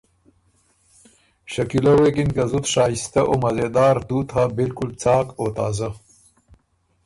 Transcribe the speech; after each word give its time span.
شکیلۀ 1.51 1.93
غوېکِن 1.97 2.29
که 2.35 2.43
”زُت 2.49 2.65
شائسته 2.73 3.21
او 3.29 3.35
مزېدار 3.43 3.95
تُوت 4.07 4.29
هۀ 4.35 4.43
بالکل 4.55 4.89
څاک 5.01 5.27
او 5.39 5.45
تازۀ“ 5.55 5.89